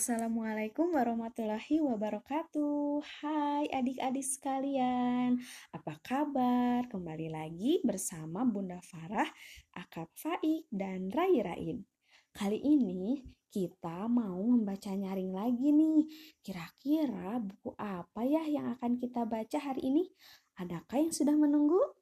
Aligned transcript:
Assalamualaikum 0.00 0.96
warahmatullahi 0.96 1.76
wabarakatuh. 1.84 3.04
Hai 3.20 3.68
adik-adik 3.68 4.24
sekalian, 4.24 5.36
apa 5.76 6.00
kabar? 6.00 6.88
Kembali 6.88 7.28
lagi 7.28 7.84
bersama 7.84 8.48
Bunda 8.48 8.80
Farah, 8.80 9.28
Akab 9.76 10.08
Faik, 10.16 10.64
dan 10.72 11.12
Rai 11.12 11.44
Rain. 11.44 11.84
Kali 12.32 12.64
ini 12.64 13.20
kita 13.52 14.08
mau 14.08 14.40
membaca 14.40 14.88
nyaring 14.88 15.36
lagi 15.36 15.68
nih. 15.68 16.08
Kira-kira 16.40 17.36
buku 17.36 17.76
apa 17.76 18.24
ya 18.24 18.48
yang 18.48 18.72
akan 18.80 18.96
kita 18.96 19.28
baca 19.28 19.58
hari 19.60 19.84
ini? 19.84 20.08
Adakah 20.56 20.96
yang 20.96 21.12
sudah 21.12 21.36
menunggu? 21.36 21.92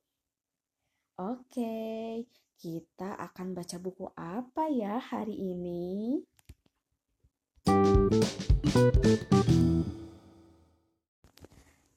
Oke, 1.19 2.23
kita 2.63 3.19
akan 3.19 3.59
baca 3.59 3.75
buku 3.83 4.07
apa 4.15 4.71
ya 4.71 5.03
hari 5.03 5.35
ini? 5.35 6.23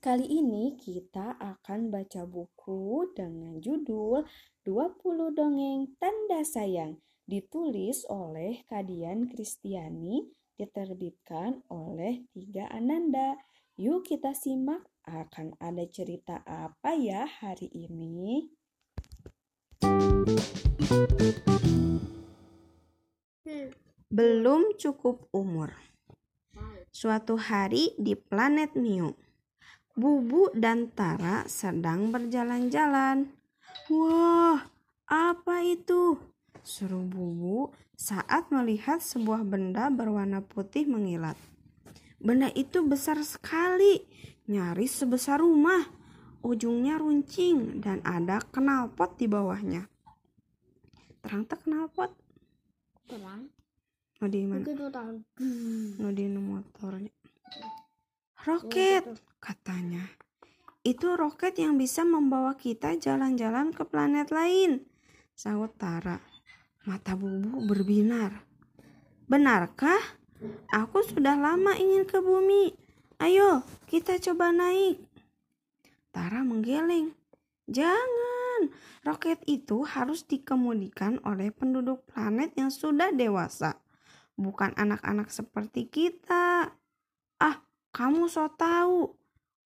Kali 0.01 0.27
ini 0.27 0.75
kita 0.75 1.39
akan 1.39 1.87
baca 1.87 2.27
buku 2.27 3.15
dengan 3.15 3.55
judul 3.63 4.27
20 4.67 5.31
Dongeng 5.31 5.95
Tanda 5.95 6.43
Sayang 6.43 6.99
ditulis 7.23 8.03
oleh 8.11 8.59
Kadian 8.67 9.31
Kristiani 9.31 10.27
diterbitkan 10.59 11.63
oleh 11.71 12.27
Tiga 12.35 12.67
Ananda. 12.67 13.39
Yuk 13.79 14.03
kita 14.03 14.35
simak 14.35 14.83
akan 15.07 15.55
ada 15.63 15.87
cerita 15.87 16.43
apa 16.43 16.91
ya 16.91 17.23
hari 17.23 17.71
ini. 17.71 18.51
Belum 24.11 24.75
cukup 24.75 25.31
umur. 25.31 25.90
Suatu 26.91 27.39
hari 27.39 27.95
di 27.95 28.19
planet 28.19 28.75
Mio, 28.75 29.15
Bubu 29.95 30.51
dan 30.51 30.91
Tara 30.91 31.47
sedang 31.47 32.11
berjalan-jalan. 32.11 33.31
Wah, 33.87 34.59
apa 35.07 35.55
itu? 35.63 36.19
Seru 36.61 37.07
Bubu 37.07 37.71
saat 37.95 38.51
melihat 38.51 38.99
sebuah 38.99 39.47
benda 39.47 39.87
berwarna 39.87 40.43
putih 40.43 40.83
mengilat. 40.83 41.39
Benda 42.19 42.51
itu 42.53 42.83
besar 42.83 43.17
sekali, 43.23 44.03
nyaris 44.51 45.01
sebesar 45.01 45.39
rumah. 45.39 45.87
Ujungnya 46.43 46.99
runcing 46.99 47.79
dan 47.79 48.03
ada 48.03 48.43
knalpot 48.51 49.15
di 49.15 49.31
bawahnya. 49.31 49.87
Terang 51.23 51.47
tak 51.47 51.63
knalpot? 51.63 52.11
terang 53.11 53.51
Oh 54.21 54.29
di 54.29 54.45
mana? 54.45 54.61
tuh 54.61 54.93
tahu 54.93 55.17
Oh 56.05 56.13
di 56.13 56.25
motornya. 56.29 57.09
Roket 58.45 59.05
katanya. 59.41 60.05
Itu 60.85 61.17
roket 61.17 61.57
yang 61.57 61.77
bisa 61.77 62.05
membawa 62.05 62.53
kita 62.53 62.97
jalan-jalan 63.01 63.73
ke 63.73 63.81
planet 63.85 64.29
lain. 64.29 64.85
Sahut 65.33 65.73
Tara. 65.73 66.21
Mata 66.85 67.17
Bubu 67.17 67.65
berbinar. 67.65 68.45
Benarkah? 69.25 70.01
Aku 70.73 71.01
sudah 71.05 71.37
lama 71.37 71.77
ingin 71.77 72.05
ke 72.05 72.17
bumi. 72.21 72.73
Ayo, 73.21 73.61
kita 73.85 74.17
coba 74.17 74.49
naik. 74.49 75.01
Tara 76.09 76.41
menggeleng. 76.41 77.13
Jangan, 77.69 78.73
roket 79.05 79.41
itu 79.49 79.85
harus 79.85 80.25
dikemudikan 80.25 81.21
oleh 81.25 81.49
penduduk 81.53 82.05
planet 82.09 82.53
yang 82.57 82.73
sudah 82.73 83.13
dewasa, 83.13 83.80
bukan 84.41 84.73
anak-anak 84.73 85.29
seperti 85.29 85.85
kita. 85.87 86.73
Ah, 87.37 87.57
kamu 87.93 88.25
so 88.25 88.49
tahu. 88.49 89.13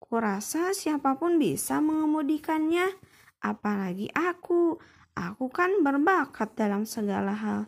Kurasa 0.03 0.77
siapa 0.77 1.17
pun 1.17 1.41
bisa 1.41 1.81
mengemudikannya, 1.81 2.93
apalagi 3.41 4.13
aku. 4.13 4.77
Aku 5.15 5.47
kan 5.49 5.81
berbakat 5.81 6.59
dalam 6.59 6.85
segala 6.85 7.33
hal. 7.33 7.61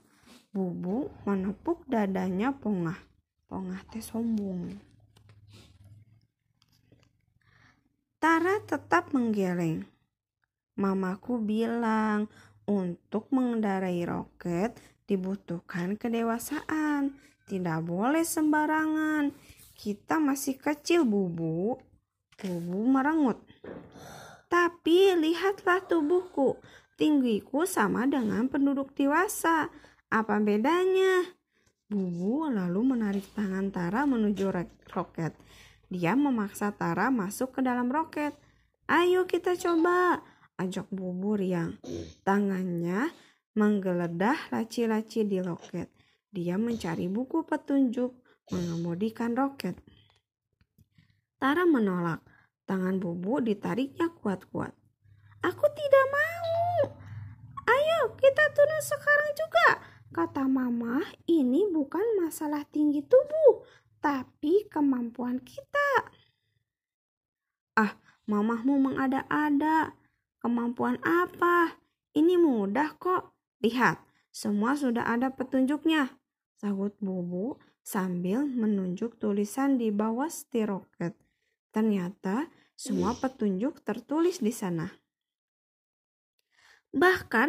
Bubu 0.51 1.09
menepuk 1.23 1.87
dadanya 1.87 2.51
pongah. 2.51 2.99
Pongah 3.47 3.81
teh 3.89 4.03
sombong. 4.03 4.75
Tara 8.19 8.59
tetap 8.67 9.15
menggeleng. 9.15 9.87
Mamaku 10.75 11.39
bilang 11.39 12.27
untuk 12.67 13.31
mengendarai 13.31 14.03
roket 14.03 14.75
dibutuhkan 15.07 15.95
kedewasaan. 15.95 17.15
Tidak 17.47 17.81
boleh 17.87 18.27
sembarangan. 18.27 19.31
Kita 19.79 20.19
masih 20.19 20.59
kecil, 20.59 21.07
Bubu. 21.07 21.79
Bubu 22.37 22.81
merengut. 22.91 23.39
Tapi 24.51 25.15
lihatlah 25.15 25.83
tubuhku. 25.87 26.59
Tinggiku 26.99 27.65
sama 27.65 28.11
dengan 28.11 28.51
penduduk 28.51 28.95
dewasa. 28.99 29.71
Apa 30.11 30.43
bedanya? 30.43 31.23
Bubu 31.87 32.51
lalu 32.51 32.97
menarik 32.97 33.27
tangan 33.31 33.71
Tara 33.71 34.11
menuju 34.11 34.51
roket. 34.91 35.39
Dia 35.87 36.19
memaksa 36.19 36.75
Tara 36.75 37.15
masuk 37.15 37.55
ke 37.55 37.61
dalam 37.63 37.87
roket. 37.95 38.35
Ayo 38.91 39.27
kita 39.31 39.55
coba, 39.55 40.23
ajak 40.59 40.91
Bubu 40.91 41.39
riang. 41.39 41.79
Tangannya 42.27 43.11
menggeledah 43.57 44.53
laci-laci 44.53 45.25
di 45.25 45.41
roket. 45.41 45.89
Dia 46.29 46.61
mencari 46.61 47.09
buku 47.09 47.49
petunjuk 47.49 48.13
mengemudikan 48.53 49.33
roket. 49.33 49.81
Tara 51.41 51.65
menolak. 51.65 52.21
Tangan 52.67 52.99
Bubu 52.99 53.39
ditariknya 53.39 54.11
kuat-kuat. 54.11 54.75
Aku 55.39 55.67
tidak 55.71 56.07
mau. 56.11 56.99
Ayo 57.63 58.11
kita 58.19 58.45
turun 58.51 58.83
sekarang 58.83 59.31
juga. 59.39 59.69
Kata 60.11 60.51
mama, 60.51 60.99
ini 61.31 61.71
bukan 61.71 62.03
masalah 62.19 62.67
tinggi 62.67 63.07
tubuh, 63.07 63.63
tapi 64.03 64.67
kemampuan 64.67 65.39
kita. 65.47 66.11
Ah, 67.79 67.95
mamahmu 68.27 68.83
mengada-ada. 68.83 69.95
Kemampuan 70.43 70.99
apa? 71.07 71.79
Ini 72.19 72.35
mudah 72.41 72.99
kok. 72.99 73.36
Lihat, 73.65 74.01
semua 74.33 74.77
sudah 74.77 75.09
ada 75.09 75.33
petunjuknya. 75.33 76.13
Sahut 76.57 76.97
Bubu 77.01 77.57
sambil 77.81 78.45
menunjuk 78.45 79.17
tulisan 79.21 79.81
di 79.81 79.93
bawah 79.93 80.29
setir 80.29 80.73
roket. 80.73 81.17
Ternyata 81.73 82.49
semua 82.77 83.17
petunjuk 83.17 83.81
tertulis 83.85 84.41
di 84.41 84.53
sana. 84.53 84.89
Bahkan 86.97 87.49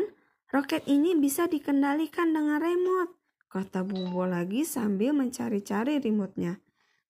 roket 0.51 0.84
ini 0.91 1.16
bisa 1.16 1.47
dikendalikan 1.47 2.35
dengan 2.35 2.59
remote, 2.59 3.16
kata 3.47 3.88
Bubu 3.88 4.28
lagi 4.28 4.68
sambil 4.68 5.16
mencari-cari 5.16 6.03
remote-nya. 6.03 6.59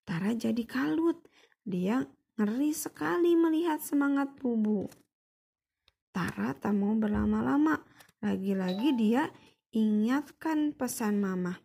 Tara 0.05 0.31
jadi 0.37 0.63
kalut. 0.63 1.19
Dia 1.67 2.05
ngeri 2.37 2.71
sekali 2.71 3.33
melihat 3.33 3.81
semangat 3.81 4.37
Bubu. 4.37 4.85
Tara 6.13 6.53
tak 6.55 6.77
mau 6.77 6.93
berlama-lama. 6.93 7.81
Lagi-lagi 8.17 8.97
dia 8.97 9.29
ingatkan 9.69 10.73
pesan 10.73 11.21
mama. 11.21 11.61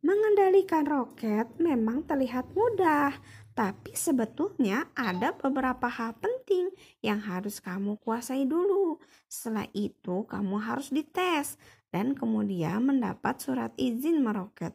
Mengendalikan 0.00 0.88
roket 0.88 1.52
memang 1.60 2.08
terlihat 2.08 2.48
mudah, 2.56 3.12
tapi 3.52 3.92
sebetulnya 3.92 4.88
ada 4.96 5.36
beberapa 5.36 5.84
hal 5.84 6.16
penting 6.16 6.72
yang 7.04 7.20
harus 7.20 7.60
kamu 7.60 8.00
kuasai 8.00 8.48
dulu. 8.48 8.96
Setelah 9.28 9.68
itu, 9.76 10.24
kamu 10.24 10.56
harus 10.64 10.88
dites 10.88 11.60
dan 11.92 12.16
kemudian 12.16 12.80
mendapat 12.80 13.44
surat 13.44 13.76
izin 13.76 14.24
meroket. 14.24 14.72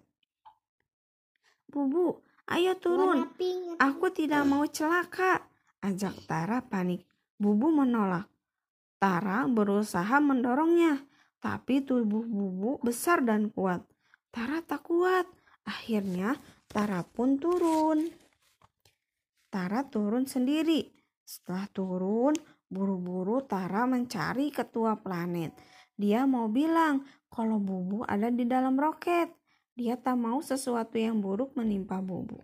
Bubu, 1.65 2.21
ayo 2.45 2.77
turun. 2.77 3.25
Aku 3.81 4.13
tidak 4.13 4.45
mau 4.45 4.69
celaka, 4.69 5.49
ajak 5.81 6.13
Tara 6.29 6.61
panik. 6.61 7.01
Bubu 7.41 7.73
menolak. 7.73 8.34
Tara 8.95 9.43
berusaha 9.45 10.17
mendorongnya, 10.23 11.03
tapi 11.43 11.83
tubuh 11.83 12.23
Bubu 12.23 12.79
besar 12.81 13.21
dan 13.21 13.51
kuat. 13.51 13.83
Tara 14.31 14.63
tak 14.63 14.87
kuat. 14.87 15.27
Akhirnya 15.67 16.35
Tara 16.65 17.05
pun 17.05 17.39
turun. 17.39 18.11
Tara 19.51 19.87
turun 19.87 20.27
sendiri. 20.27 20.91
Setelah 21.23 21.67
turun, 21.71 22.35
buru-buru 22.67 23.39
Tara 23.45 23.87
mencari 23.87 24.51
ketua 24.51 24.99
planet. 24.99 25.55
Dia 25.95 26.27
mau 26.27 26.51
bilang 26.51 27.07
kalau 27.31 27.59
Bubu 27.59 28.03
ada 28.03 28.27
di 28.27 28.43
dalam 28.43 28.75
roket. 28.75 29.31
Dia 29.75 29.99
tak 29.99 30.15
mau 30.15 30.39
sesuatu 30.39 30.95
yang 30.95 31.19
buruk 31.19 31.55
menimpa 31.59 31.99
Bubu. 31.99 32.39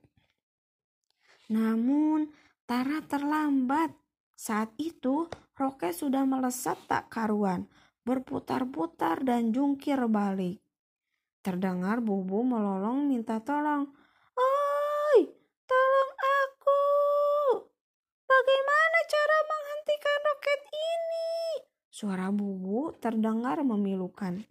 Namun, 1.51 2.31
Tara 2.63 3.04
terlambat. 3.04 3.92
Saat 4.36 4.71
itu, 4.80 5.27
Roket 5.61 5.93
sudah 5.93 6.25
melesat 6.25 6.73
tak 6.89 7.13
karuan, 7.13 7.69
berputar-putar 8.01 9.21
dan 9.21 9.53
jungkir 9.53 10.09
balik. 10.09 10.57
Terdengar 11.45 12.01
Bubu 12.01 12.41
melolong 12.41 13.05
minta 13.05 13.37
tolong. 13.45 13.85
Oi, 14.33 15.19
tolong 15.69 16.11
aku. 16.17 16.81
Bagaimana 18.25 18.97
cara 19.05 19.37
menghentikan 19.45 20.19
roket 20.25 20.61
ini? 20.65 21.29
Suara 21.93 22.33
Bubu 22.33 22.97
terdengar 22.97 23.61
memilukan. 23.61 24.41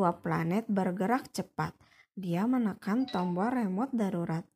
Ketua 0.00 0.16
planet 0.16 0.64
bergerak 0.64 1.28
cepat. 1.28 1.76
Dia 2.16 2.48
menekan 2.48 3.04
tombol 3.04 3.52
remote 3.52 3.92
darurat. 3.92 4.48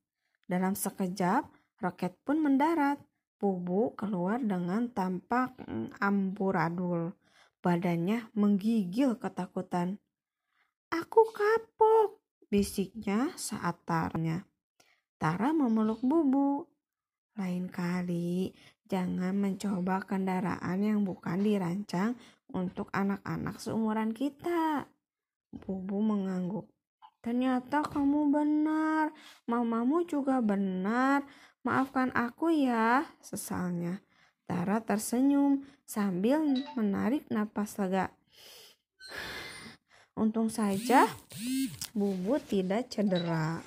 Dalam 0.48 0.72
sekejap, 0.72 1.44
roket 1.84 2.16
pun 2.24 2.40
mendarat. 2.40 2.96
Bubu 3.36 3.92
keluar 3.92 4.40
dengan 4.40 4.88
tampak 4.88 5.52
amburadul. 6.00 7.12
Badannya 7.60 8.32
menggigil 8.32 9.20
ketakutan. 9.20 10.00
Aku 10.88 11.28
kapok, 11.36 12.24
bisiknya 12.48 13.36
saat 13.36 13.84
tarnya. 13.84 14.48
Tara 15.20 15.52
memeluk 15.52 16.00
Bubu. 16.00 16.64
Lain 17.36 17.68
kali, 17.68 18.48
jangan 18.88 19.36
mencoba 19.36 20.08
kendaraan 20.08 20.80
yang 20.80 21.04
bukan 21.04 21.44
dirancang 21.44 22.16
untuk 22.48 22.88
anak-anak 22.96 23.60
seumuran 23.60 24.16
kita. 24.16 24.88
Bubu 25.62 26.02
mengangguk. 26.02 26.66
Ternyata 27.24 27.80
kamu 27.80 28.28
benar, 28.28 29.08
mamamu 29.48 30.04
juga 30.04 30.44
benar. 30.44 31.24
Maafkan 31.64 32.12
aku 32.12 32.52
ya, 32.52 33.08
sesalnya. 33.24 34.04
Tara 34.44 34.84
tersenyum 34.84 35.64
sambil 35.88 36.44
menarik 36.76 37.24
napas 37.32 37.80
lega. 37.80 38.12
Untung 40.14 40.52
saja 40.52 41.08
Bubu 41.96 42.36
tidak 42.38 42.92
cedera. 42.92 43.64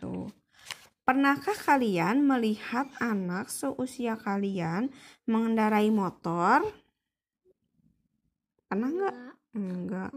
Tuh. 0.00 0.32
Pernahkah 1.06 1.54
kalian 1.54 2.26
melihat 2.26 2.90
anak 2.98 3.46
seusia 3.46 4.18
kalian 4.18 4.90
mengendarai 5.28 5.92
motor? 5.92 6.66
Pernah 8.66 8.90
nggak? 8.90 9.35
Enggak. 9.56 10.12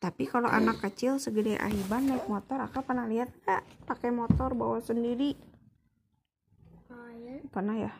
Tapi 0.00 0.24
kalau 0.28 0.48
anak 0.48 0.80
kecil 0.80 1.20
segede 1.20 1.60
Ahiban 1.60 2.08
naik 2.08 2.24
motor, 2.28 2.60
aku 2.60 2.80
pernah 2.84 3.04
lihat 3.04 3.28
nggak 3.44 3.88
pakai 3.88 4.10
motor 4.12 4.56
bawa 4.56 4.80
sendiri? 4.80 5.36
Pernah 7.52 7.76
ya? 7.76 7.92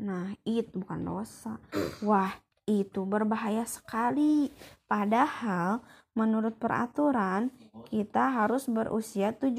Nah, 0.00 0.32
itu 0.44 0.72
bukan 0.76 1.00
dosa. 1.04 1.56
Wah, 2.04 2.32
itu 2.64 3.04
berbahaya 3.04 3.64
sekali. 3.68 4.48
Padahal 4.88 5.84
menurut 6.16 6.56
peraturan 6.56 7.52
kita 7.88 8.44
harus 8.44 8.68
berusia 8.68 9.36
17 9.36 9.56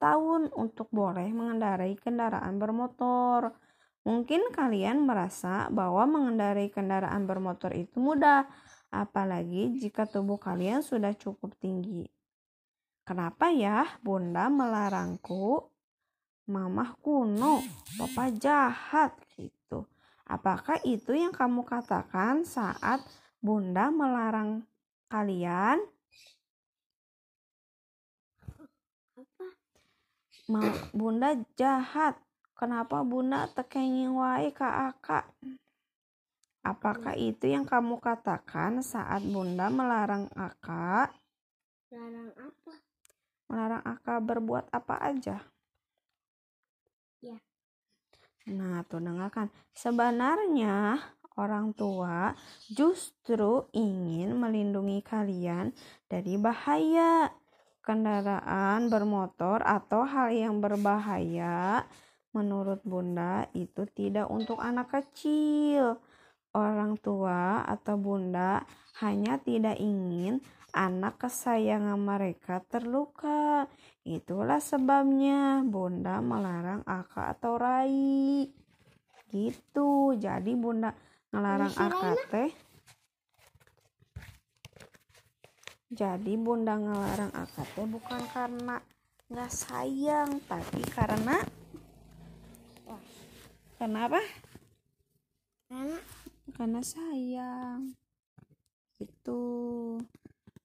tahun 0.00 0.52
untuk 0.52 0.88
boleh 0.92 1.28
mengendarai 1.32 1.96
kendaraan 1.96 2.60
bermotor. 2.60 3.56
Mungkin 4.08 4.56
kalian 4.56 5.04
merasa 5.04 5.68
bahwa 5.68 6.08
mengendarai 6.08 6.72
kendaraan 6.72 7.28
bermotor 7.28 7.76
itu 7.76 8.00
mudah, 8.00 8.48
apalagi 8.88 9.76
jika 9.76 10.08
tubuh 10.08 10.40
kalian 10.40 10.80
sudah 10.80 11.12
cukup 11.12 11.52
tinggi. 11.60 12.08
Kenapa 13.04 13.52
ya 13.52 13.84
Bunda 14.00 14.48
melarangku? 14.48 15.68
Mamah 16.48 16.96
kuno, 17.04 17.60
papa 18.00 18.32
jahat 18.32 19.12
gitu. 19.36 19.84
Apakah 20.24 20.80
itu 20.88 21.12
yang 21.12 21.36
kamu 21.36 21.68
katakan 21.68 22.48
saat 22.48 23.04
Bunda 23.44 23.92
melarang 23.92 24.64
kalian? 25.12 25.84
Ma, 30.48 30.64
Bunda 30.96 31.36
jahat. 31.60 32.16
Kenapa 32.58 33.06
Bunda 33.06 33.46
tekenging 33.46 34.18
wae 34.18 34.50
ka 34.50 34.90
Aka? 34.90 35.30
Apakah 36.66 37.14
itu 37.14 37.46
yang 37.46 37.62
kamu 37.62 38.02
katakan 38.02 38.82
saat 38.82 39.22
Bunda 39.22 39.70
melarang 39.70 40.26
Aka? 40.34 41.06
Larang 41.94 42.34
apa? 42.34 42.72
Melarang 43.46 43.84
Aka 43.86 44.14
berbuat 44.18 44.74
apa 44.74 44.94
aja? 45.06 45.38
Ya. 47.22 47.38
Nah, 48.50 48.82
tuh 48.90 49.06
dengarkan. 49.06 49.54
Sebenarnya 49.70 50.98
orang 51.38 51.70
tua 51.78 52.34
justru 52.66 53.70
ingin 53.70 54.34
melindungi 54.34 54.98
kalian 55.06 55.70
dari 56.10 56.34
bahaya. 56.34 57.30
Kendaraan 57.86 58.92
bermotor 58.92 59.64
atau 59.64 60.04
hal 60.04 60.28
yang 60.34 60.60
berbahaya 60.60 61.88
menurut 62.38 62.78
Bunda 62.86 63.50
itu 63.50 63.82
tidak 63.90 64.30
untuk 64.30 64.62
anak 64.62 64.94
kecil. 64.94 65.98
Orang 66.54 66.94
tua 67.02 67.66
atau 67.66 67.98
Bunda 67.98 68.62
hanya 69.02 69.42
tidak 69.42 69.76
ingin 69.82 70.38
anak 70.72 71.18
kesayangan 71.18 71.98
mereka 71.98 72.62
terluka. 72.70 73.66
Itulah 74.06 74.62
sebabnya 74.62 75.66
Bunda 75.66 76.22
melarang 76.22 76.86
Aka 76.86 77.34
atau 77.34 77.58
Rai. 77.58 78.48
Gitu. 79.28 80.16
Jadi 80.16 80.52
Bunda 80.56 80.94
ngelarang 81.34 81.74
Aka 81.76 82.10
teh. 82.32 82.50
Jadi 85.92 86.32
Bunda 86.40 86.80
ngelarang 86.80 87.32
Aka 87.36 87.62
teh 87.76 87.84
bukan 87.84 88.22
karena 88.32 88.80
nggak 89.28 89.52
sayang, 89.52 90.40
tapi 90.48 90.80
karena 90.88 91.36
karena 93.78 94.10
apa? 94.10 94.18
Karena 95.70 95.98
Karena 96.58 96.80
sayang. 96.82 97.94
Gitu. 98.98 99.42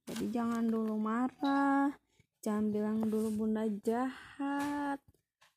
Jadi 0.09 0.25
jangan 0.33 0.65
dulu 0.65 0.97
marah. 0.97 1.93
Jangan 2.41 2.73
bilang 2.73 2.97
dulu 3.05 3.29
bunda 3.29 3.69
jahat. 3.85 4.97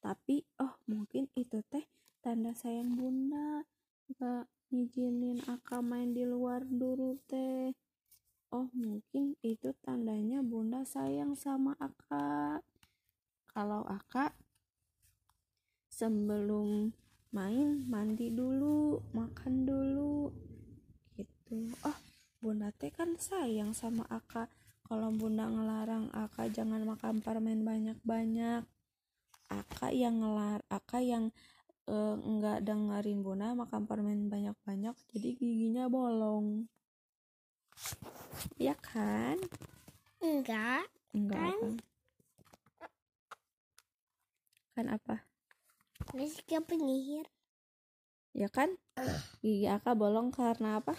Tapi 0.05 0.45
oh 0.61 0.77
mungkin 0.85 1.33
itu 1.33 1.65
teh 1.73 1.89
tanda 2.21 2.53
sayang 2.53 2.93
bunda. 2.93 3.65
Gak 4.21 4.45
ngizinin 4.69 5.41
Aka 5.49 5.81
main 5.81 6.13
di 6.13 6.29
luar 6.29 6.63
dulu 6.69 7.17
teh. 7.25 7.73
Oh 8.53 8.69
mungkin 8.77 9.35
itu 9.41 9.73
tandanya 9.81 10.45
bunda 10.45 10.85
sayang 10.85 11.33
sama 11.33 11.73
Aka. 11.81 12.61
Kalau 13.49 13.83
Aka 13.89 14.37
sebelum 15.89 16.93
main 17.35 17.83
mandi 17.89 18.31
dulu, 18.31 19.03
makan 19.15 19.67
dulu. 19.67 20.31
Gitu. 21.17 21.73
Oh 21.83 21.99
bunda 22.47 22.71
teh 22.71 22.95
kan 22.95 23.19
sayang 23.19 23.75
sama 23.75 24.07
Aka 24.07 24.47
kalau 24.87 25.11
bunda 25.11 25.51
ngelarang 25.51 26.07
Aka 26.15 26.47
jangan 26.47 26.87
makan 26.87 27.19
permen 27.19 27.67
banyak-banyak 27.67 28.63
Aka 29.51 29.89
yang 29.91 30.23
ngelar 30.23 30.63
Aka 30.71 31.03
yang 31.03 31.35
eh, 31.91 32.15
nggak 32.15 32.63
dengerin 32.63 33.27
bunda 33.27 33.51
makan 33.51 33.91
permen 33.91 34.31
banyak-banyak 34.31 34.95
jadi 35.11 35.29
giginya 35.35 35.91
bolong 35.91 36.71
ya 38.57 38.79
kan 38.79 39.43
enggak. 40.23 40.87
enggak 41.13 41.51
kan 41.51 41.75
kan 44.79 44.87
apa 44.87 45.26
Jessica 46.17 46.59
penyihir. 46.61 47.27
ya 48.33 48.49
kan 48.49 48.69
gigi 49.41 49.65
Aka 49.67 49.93
bolong 49.93 50.29
karena 50.29 50.77
apa 50.77 50.93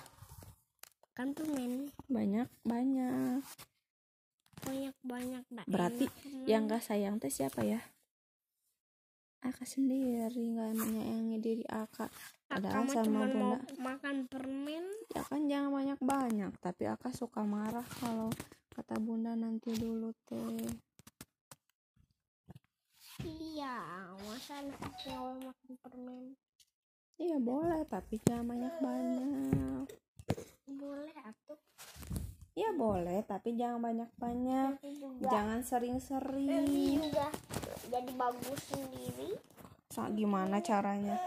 Kan 1.13 1.33
permen 1.33 1.89
banyak 2.07 2.45
banyak 2.63 3.41
banyak-banyak. 4.59 5.43
dah 5.47 5.65
Berarti 5.65 6.05
enak 6.05 6.13
permen. 6.15 6.45
yang 6.45 6.65
gak 6.65 6.81
sayang 6.81 7.17
teh 7.17 7.29
siapa 7.29 7.61
ya 7.61 7.81
Aka 9.39 9.63
sendiri 9.63 10.33
nggak 10.49 10.73
menyayangi 10.75 11.37
diri 11.37 11.65
Aka 11.67 12.09
padahal 12.47 12.83
Aka 12.83 12.93
sama 12.95 13.25
bunda 13.27 13.57
makan 13.77 14.17
permen. 14.25 14.85
ya 15.07 15.21
kan 15.23 15.45
jangan 15.45 15.69
banyak 15.71 15.99
banyak 15.99 16.51
tapi 16.57 16.83
Aka 16.85 17.09
suka 17.11 17.45
marah 17.45 17.85
kalau 17.97 18.33
kata 18.73 18.97
bunda 18.97 19.33
nanti 19.33 19.73
dulu 19.73 20.09
teh 20.25 20.57
Iya, 23.19 23.73
masa 24.19 24.61
anak 24.61 24.77
mau 25.07 25.33
makan 25.33 25.73
permen? 25.81 26.25
iya 27.17 27.41
boleh 27.41 27.81
tapi 27.89 28.21
jangan 28.21 28.45
banyak 28.45 28.75
banyak 28.77 29.89
Boleh 30.69 31.09
atuh. 31.17 31.57
ya 32.53 32.69
boleh 32.71 33.25
tapi 33.25 33.57
jangan 33.57 33.81
banyak 33.81 34.11
banyak 34.15 34.77
Nanti 34.77 34.91
juga. 34.95 35.25
jangan 35.25 35.57
Nanti 35.57 35.65
sering-sering 35.65 36.65
juga 37.01 37.25
jadi 37.89 38.11
bagus 38.13 38.61
sendiri. 38.69 39.33
Sa- 39.89 40.13
gimana 40.13 40.61
caranya 40.61 41.17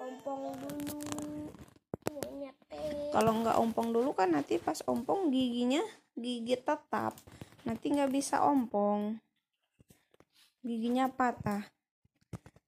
Pompong 0.00 0.56
dulu. 0.56 0.96
Teh. 2.64 3.12
kalau 3.12 3.32
nggak 3.44 3.60
ompong 3.60 3.88
dulu 3.92 4.16
kan 4.16 4.32
nanti 4.32 4.56
pas 4.56 4.80
ompong 4.84 5.28
giginya 5.28 5.84
gigi 6.14 6.56
tetap 6.56 7.12
nanti 7.62 7.92
nggak 7.92 8.08
bisa 8.08 8.40
ompong 8.40 9.20
giginya 10.64 11.12
patah. 11.12 11.68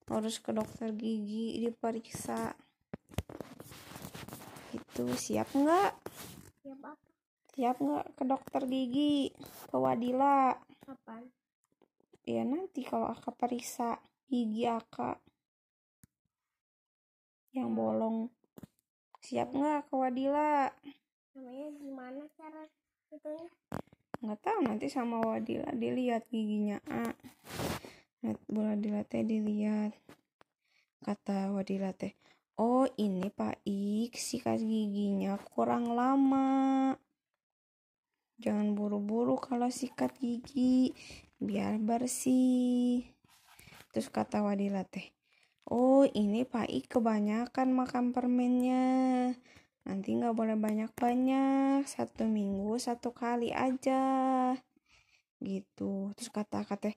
Harus 0.07 0.39
ke 0.39 0.53
dokter 0.53 0.93
gigi 0.93 1.65
diperiksa. 1.65 2.55
Itu 4.77 5.11
siap 5.17 5.51
nggak? 5.57 5.93
Siap 6.63 6.81
apa? 6.85 7.07
siap 7.57 7.81
nggak 7.81 8.21
ke 8.21 8.25
dokter 8.29 8.63
gigi? 8.69 9.33
Ke 9.73 9.77
Wadila? 9.81 10.53
Kapan? 10.85 11.25
ya 12.27 12.43
nanti 12.43 12.83
kalau 12.83 13.07
akak 13.15 13.39
periksa 13.39 14.03
gigi 14.27 14.67
akak 14.67 15.23
yang 17.57 17.73
bolong. 17.73 18.29
Siap 19.25 19.57
nggak 19.57 19.89
ke 19.89 19.95
Wadila? 19.97 20.69
Namanya 21.33 21.69
gimana 21.81 22.23
cara 22.37 22.63
itunya? 23.09 23.49
Nggak 24.27 24.43
tahu 24.43 24.59
nanti 24.67 24.91
sama 24.91 25.23
Wadila 25.23 25.71
dilihat 25.71 26.27
giginya. 26.27 26.83
A. 26.91 27.15
Wadila 28.51 29.07
teh 29.07 29.23
dilihat. 29.23 29.95
Kata 30.99 31.55
Wadila 31.55 31.95
teh 31.95 32.19
oh 32.59 32.91
ini 32.99 33.31
Pak 33.31 33.63
Ik 33.63 34.19
sikat 34.19 34.59
giginya 34.59 35.39
kurang 35.39 35.95
lama. 35.95 36.91
Jangan 38.43 38.75
buru-buru 38.75 39.39
kalau 39.39 39.71
sikat 39.71 40.19
gigi 40.19 40.91
biar 41.39 41.79
bersih. 41.79 43.07
Terus 43.95 44.11
kata 44.11 44.43
Wadila 44.43 44.83
teh 44.83 45.15
oh 45.71 46.03
ini 46.03 46.43
Pak 46.43 46.67
Ik 46.67 46.91
kebanyakan 46.91 47.71
makan 47.71 48.11
permennya 48.11 48.85
nanti 49.87 50.19
nggak 50.19 50.35
boleh 50.35 50.59
banyak-banyak 50.59 51.87
satu 51.87 52.27
minggu 52.27 52.75
satu 52.83 53.15
kali 53.15 53.55
aja 53.55 54.53
gitu. 55.39 56.11
Terus 56.19 56.31
kata 56.35 56.67
kata 56.67 56.91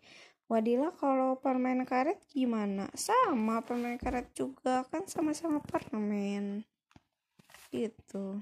Wadila 0.50 0.90
kalau 0.98 1.38
permen 1.38 1.86
karet 1.86 2.18
gimana? 2.34 2.90
Sama 2.98 3.62
permen 3.62 4.02
karet 4.02 4.34
juga 4.34 4.82
kan 4.90 5.06
sama-sama 5.06 5.62
permen 5.62 6.66
gitu. 7.70 8.42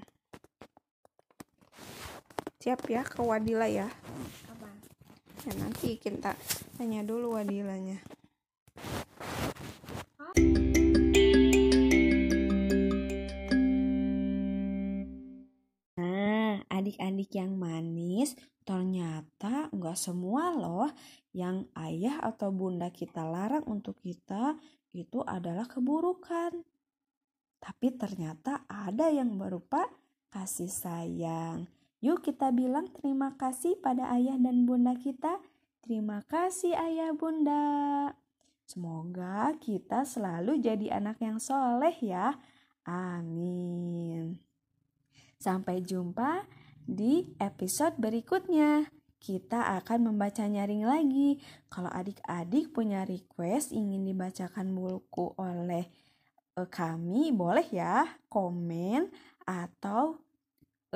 Siap 2.64 2.80
ya 2.88 3.04
ke 3.04 3.20
Wadila 3.20 3.68
ya? 3.68 3.92
Kapan? 4.48 4.74
ya 5.46 5.52
nanti 5.60 6.00
kita 6.00 6.32
tanya 6.80 7.04
dulu 7.04 7.36
Wadilanya 7.36 8.00
adik-adik 16.88 17.36
yang 17.36 17.52
manis, 17.60 18.32
ternyata 18.64 19.68
nggak 19.76 19.98
semua 20.00 20.56
loh 20.56 20.88
yang 21.36 21.68
ayah 21.76 22.16
atau 22.24 22.48
bunda 22.48 22.88
kita 22.88 23.28
larang 23.28 23.68
untuk 23.68 24.00
kita 24.00 24.56
itu 24.96 25.20
adalah 25.28 25.68
keburukan. 25.68 26.64
Tapi 27.60 27.88
ternyata 27.92 28.64
ada 28.64 29.12
yang 29.12 29.36
berupa 29.36 29.84
kasih 30.32 30.72
sayang. 30.72 31.68
Yuk 32.00 32.24
kita 32.24 32.48
bilang 32.56 32.88
terima 32.96 33.36
kasih 33.36 33.76
pada 33.84 34.08
ayah 34.16 34.40
dan 34.40 34.64
bunda 34.64 34.96
kita. 34.96 35.36
Terima 35.84 36.24
kasih 36.24 36.72
ayah 36.72 37.12
bunda. 37.12 38.16
Semoga 38.64 39.52
kita 39.60 40.08
selalu 40.08 40.56
jadi 40.64 40.96
anak 41.04 41.20
yang 41.20 41.36
soleh 41.36 41.92
ya. 42.00 42.32
Amin. 42.88 44.40
Sampai 45.36 45.84
jumpa 45.84 46.57
di 46.88 47.36
episode 47.36 48.00
berikutnya. 48.00 48.88
Kita 49.20 49.76
akan 49.82 50.08
membaca 50.08 50.48
nyaring 50.48 50.88
lagi. 50.88 51.36
Kalau 51.68 51.92
adik-adik 51.92 52.72
punya 52.72 53.04
request 53.04 53.76
ingin 53.76 54.08
dibacakan 54.08 54.72
buku 54.72 55.36
oleh 55.36 55.84
eh, 56.56 56.68
kami, 56.70 57.28
boleh 57.36 57.66
ya 57.68 58.08
komen 58.32 59.12
atau 59.44 60.16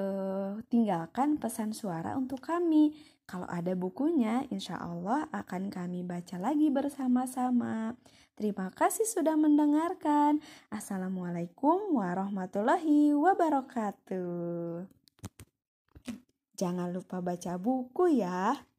eh, 0.01 0.57
tinggalkan 0.73 1.37
pesan 1.37 1.77
suara 1.77 2.17
untuk 2.17 2.41
kami. 2.41 2.97
Kalau 3.29 3.47
ada 3.51 3.77
bukunya, 3.77 4.49
insya 4.49 4.81
Allah 4.81 5.29
akan 5.31 5.69
kami 5.69 6.01
baca 6.01 6.41
lagi 6.41 6.73
bersama-sama. 6.73 7.97
Terima 8.33 8.73
kasih 8.73 9.05
sudah 9.05 9.37
mendengarkan. 9.37 10.41
Assalamualaikum 10.73 12.01
warahmatullahi 12.01 13.13
wabarakatuh. 13.13 15.02
Jangan 16.57 16.93
lupa 16.93 17.25
baca 17.25 17.57
buku 17.57 18.19
ya. 18.21 18.72